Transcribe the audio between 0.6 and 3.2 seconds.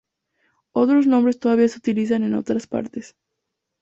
Otros nombres todavía se utilizan en otras partes.